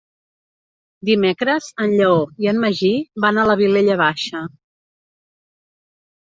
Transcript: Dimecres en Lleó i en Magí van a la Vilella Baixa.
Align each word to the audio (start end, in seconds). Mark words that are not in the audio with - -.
Dimecres 1.09 1.67
en 1.85 1.93
Lleó 1.99 2.15
i 2.45 2.49
en 2.53 2.61
Magí 2.63 2.89
van 3.27 3.41
a 3.41 3.45
la 3.51 3.57
Vilella 3.61 3.99
Baixa. 4.03 4.43